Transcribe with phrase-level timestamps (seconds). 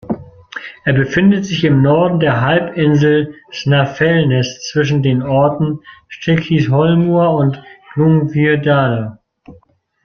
[0.83, 5.77] Er befindet sich im Norden der Halbinsel Snæfellsnes zwischen den Orten
[6.09, 7.61] Stykkishólmur und
[7.93, 9.19] Grundarfjörður.